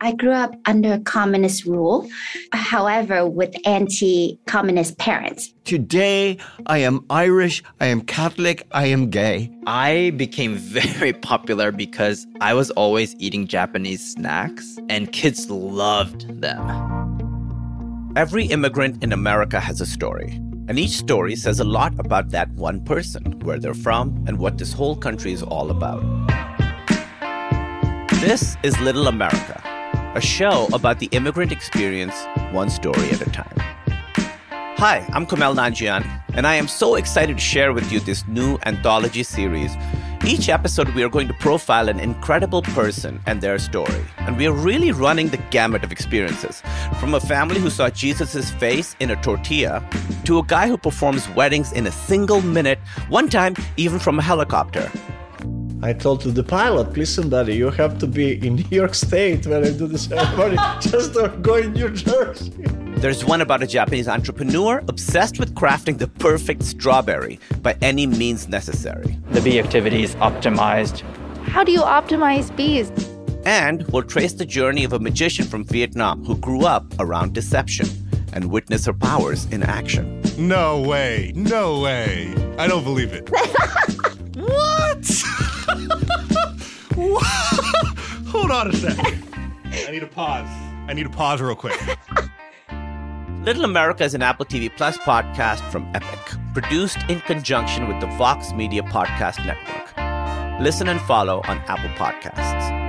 [0.00, 2.08] I grew up under communist rule,
[2.52, 5.54] however, with anti communist parents.
[5.64, 9.50] Today, I am Irish, I am Catholic, I am gay.
[9.66, 18.12] I became very popular because I was always eating Japanese snacks, and kids loved them.
[18.16, 20.40] Every immigrant in America has a story.
[20.68, 24.58] And each story says a lot about that one person, where they're from, and what
[24.58, 26.02] this whole country is all about.
[28.20, 29.62] This is Little America,
[30.16, 32.14] a show about the immigrant experience,
[32.50, 33.54] one story at a time.
[34.78, 38.58] Hi, I'm Kumail Nanjiani, and I am so excited to share with you this new
[38.64, 39.76] anthology series.
[40.26, 44.04] Each episode, we are going to profile an incredible person and their story.
[44.18, 46.62] And we are really running the gamut of experiences
[46.98, 49.86] from a family who saw Jesus' face in a tortilla
[50.24, 52.78] to a guy who performs weddings in a single minute,
[53.10, 54.90] one time even from a helicopter.
[55.82, 59.46] I told to the pilot, listen, buddy, you have to be in New York State
[59.46, 60.56] when I do the ceremony.
[60.80, 62.50] Just don't go in New Jersey.
[62.96, 68.48] There's one about a Japanese entrepreneur obsessed with crafting the perfect strawberry by any means
[68.48, 69.18] necessary.
[69.32, 71.00] The bee activity is optimized.
[71.48, 72.90] How do you optimize bees?
[73.44, 77.86] And we'll trace the journey of a magician from Vietnam who grew up around deception
[78.32, 80.22] and witness her powers in action.
[80.38, 81.32] No way.
[81.36, 82.34] No way.
[82.58, 83.30] I don't believe it.
[88.28, 89.22] Hold on a second.
[89.66, 90.48] I need a pause.
[90.88, 91.78] I need a pause real quick.
[93.44, 98.06] Little America is an Apple TV Plus podcast from Epic, produced in conjunction with the
[98.16, 100.60] Vox Media Podcast Network.
[100.62, 102.85] Listen and follow on Apple Podcasts.